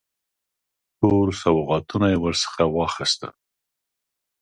ټول 0.99 1.27
سوغاتونه 1.43 2.05
یې 2.13 2.17
ورڅخه 2.23 2.63
واخیستل. 2.69 3.31